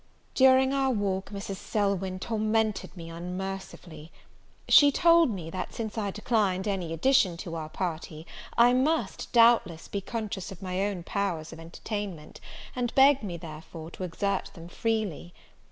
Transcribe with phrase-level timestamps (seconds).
[0.33, 1.57] During our walk, Mrs.
[1.57, 4.11] Selvyn tormented me unmercifully.
[4.67, 8.25] She told me, that since I declined any addition to our party,
[8.57, 12.41] I must, doubtless, be conscious of my own powers of entertainment;
[12.75, 15.35] and begged me, therefore, to exert them freely.